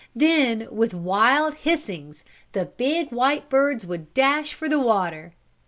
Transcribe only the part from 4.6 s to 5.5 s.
the water.